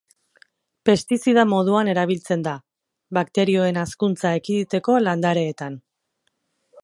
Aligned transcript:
Pestizida 0.89 1.43
moduan 1.49 1.91
erabiltzen 1.93 2.45
da, 2.47 2.53
bakterioen 3.19 3.79
hazkuntza 3.83 4.31
ekiditeko 4.41 4.99
landareetan. 5.09 5.79